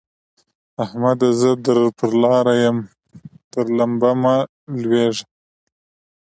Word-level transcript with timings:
احمده! 0.83 1.29
زه 1.39 1.49
در 1.65 1.79
پر 1.97 2.11
لاره 2.21 2.55
يم؛ 2.65 2.77
تر 3.51 3.65
لمبه 3.77 4.11
مه 4.21 4.35
لوېږه. 4.81 5.25